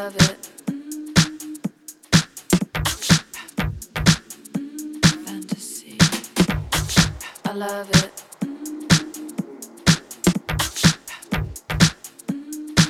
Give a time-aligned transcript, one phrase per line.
[0.00, 0.46] love it.
[5.26, 5.98] Fantasy.
[7.44, 8.12] I love it.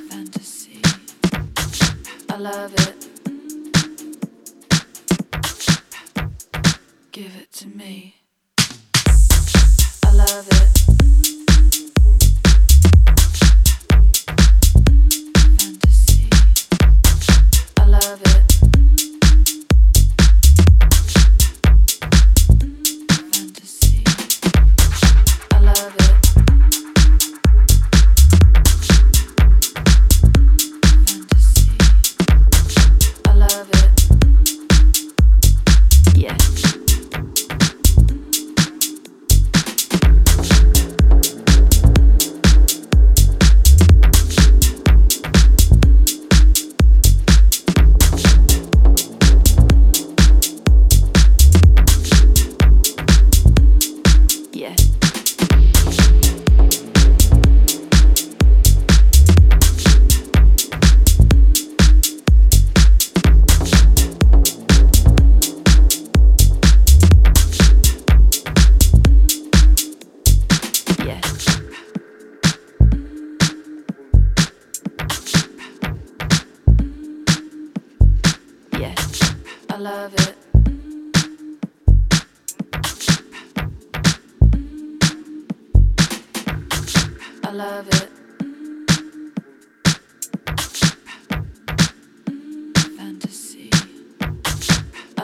[0.08, 0.82] Fantasy.
[2.28, 3.09] I love it.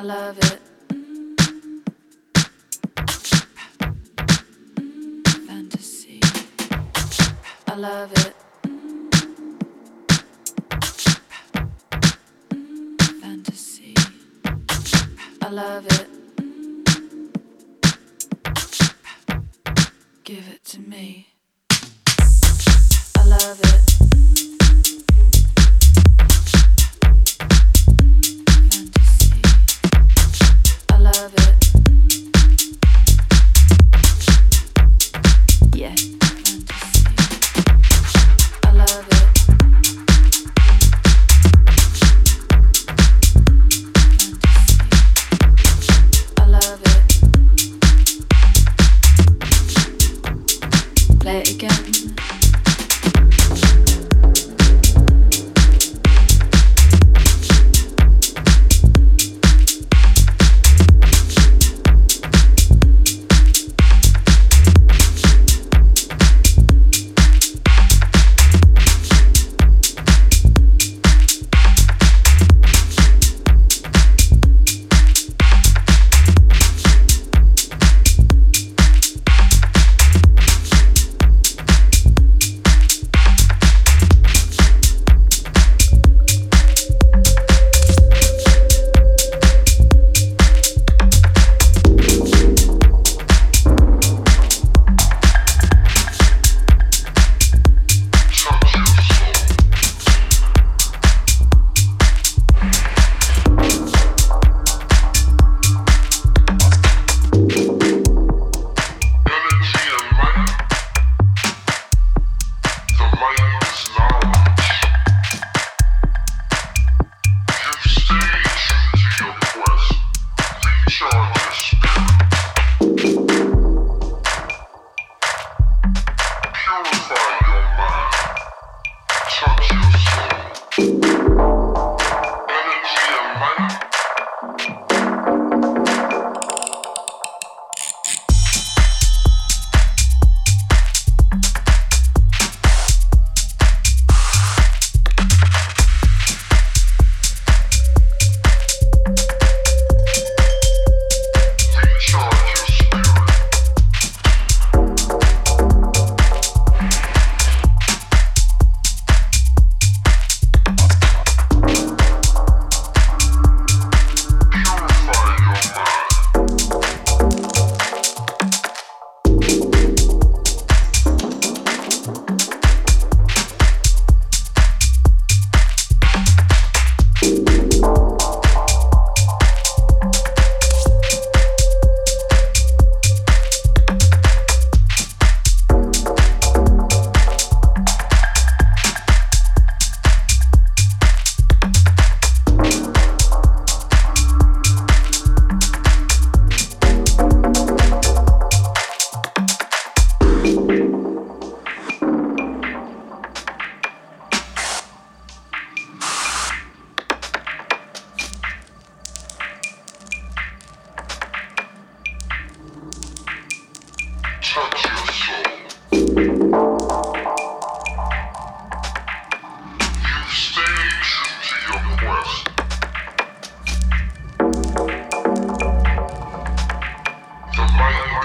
[0.06, 0.60] Love it.
[5.48, 6.20] Fantasy.
[7.66, 8.34] I love it.
[13.20, 13.94] Fantasy.
[15.42, 16.08] I love it.
[20.22, 21.34] Give it to me.
[23.16, 23.95] I love it.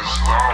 [0.03, 0.50] slow.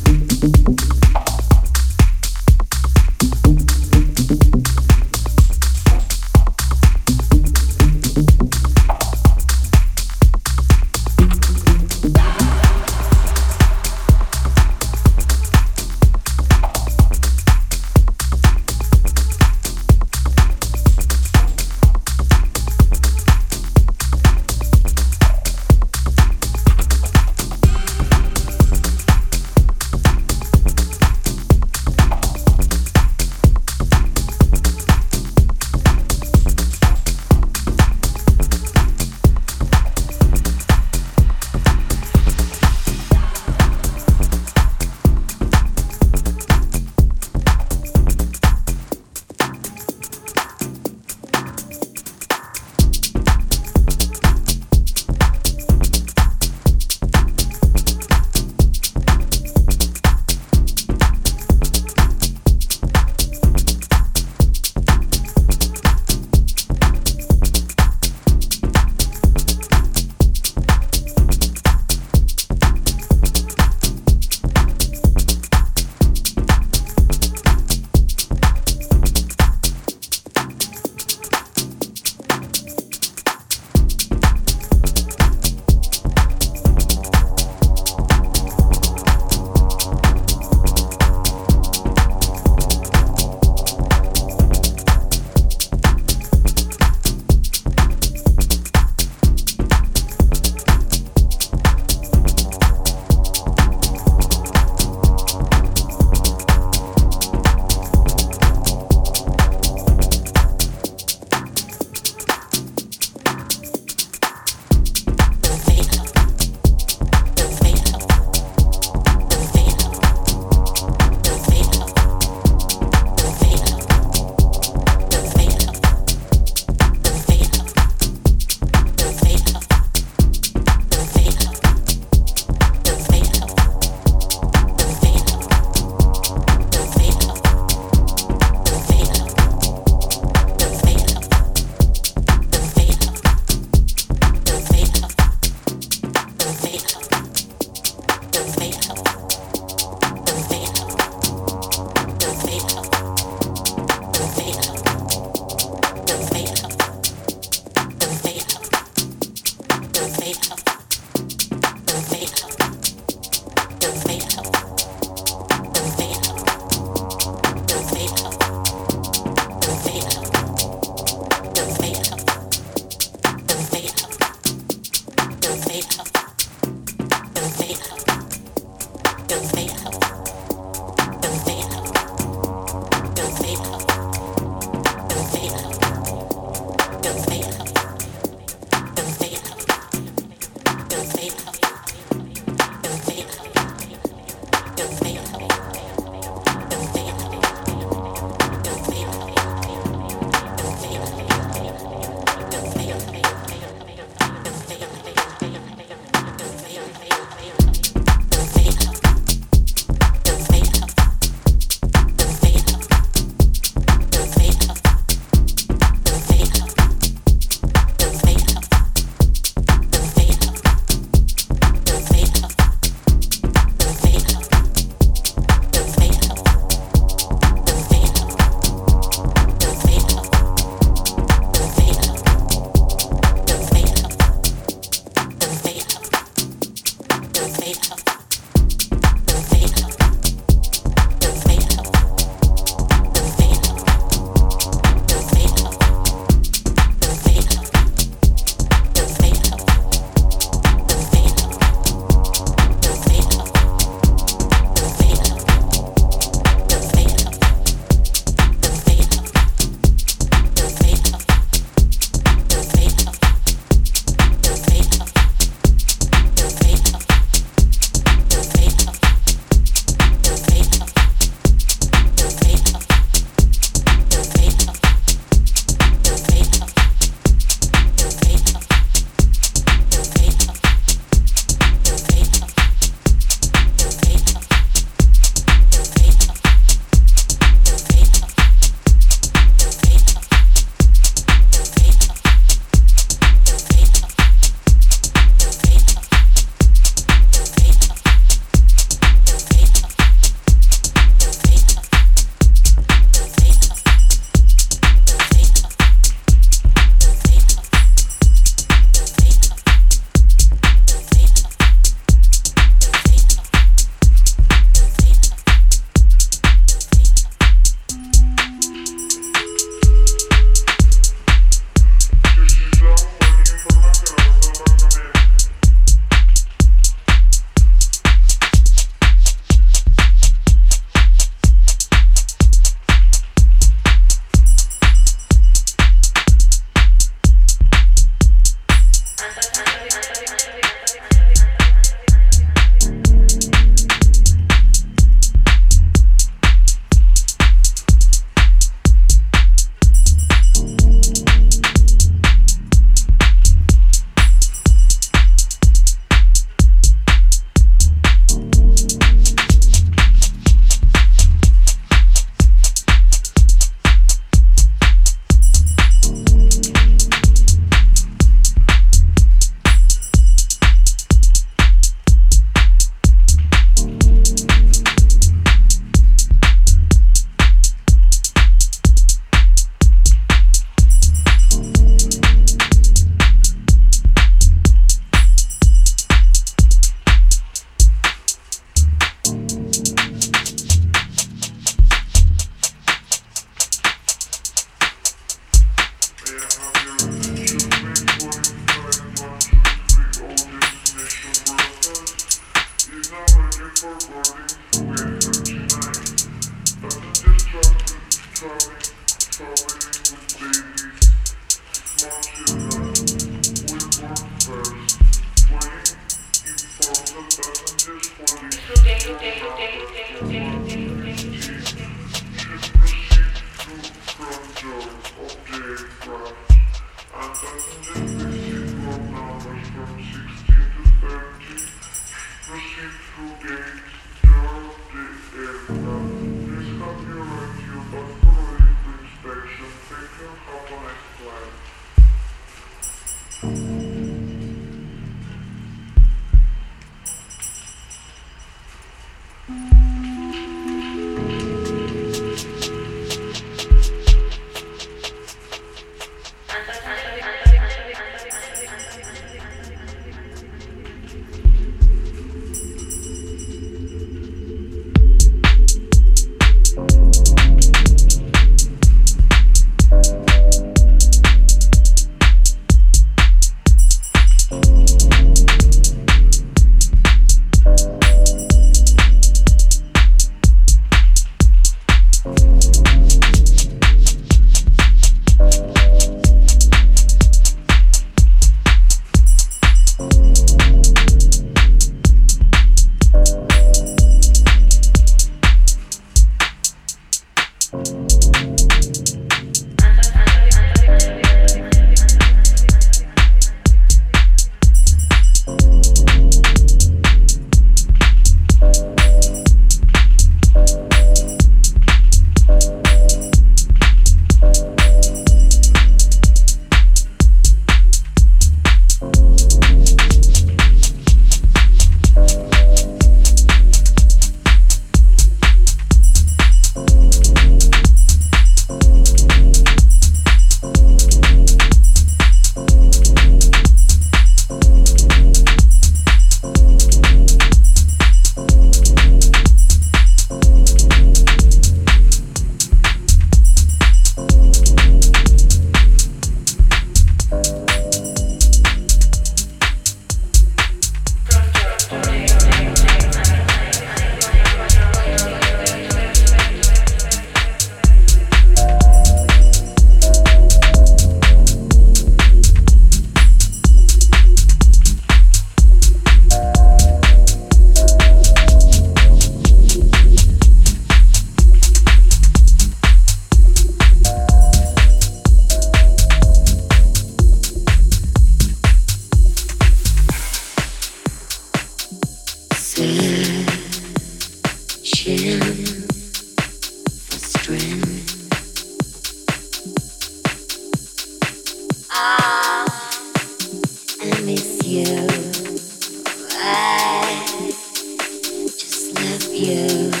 [599.41, 600.00] you.